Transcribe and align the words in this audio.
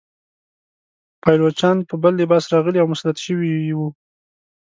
پایلوچان 1.21 1.77
په 1.89 1.95
بل 2.03 2.13
لباس 2.21 2.43
راغلي 2.53 2.77
او 2.81 2.87
مسلط 2.93 3.17
شوي 3.25 3.51
وه. 3.77 3.89